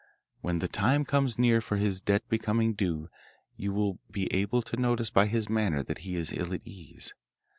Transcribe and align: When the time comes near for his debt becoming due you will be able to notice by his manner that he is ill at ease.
When 0.41 0.57
the 0.57 0.67
time 0.67 1.05
comes 1.05 1.37
near 1.37 1.61
for 1.61 1.77
his 1.77 2.01
debt 2.01 2.27
becoming 2.27 2.73
due 2.73 3.07
you 3.55 3.71
will 3.71 3.99
be 4.09 4.33
able 4.33 4.63
to 4.63 4.75
notice 4.75 5.11
by 5.11 5.27
his 5.27 5.47
manner 5.47 5.83
that 5.83 5.99
he 5.99 6.15
is 6.15 6.31
ill 6.33 6.53
at 6.55 6.65
ease. 6.65 7.13